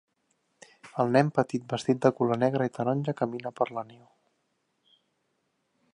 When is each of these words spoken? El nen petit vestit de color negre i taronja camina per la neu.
El 1.03 1.11
nen 1.15 1.27
petit 1.35 1.67
vestit 1.73 2.01
de 2.07 2.11
color 2.21 2.41
negre 2.45 2.69
i 2.69 2.73
taronja 2.79 3.17
camina 3.23 3.55
per 3.61 3.71
la 3.77 3.87
neu. 3.93 4.03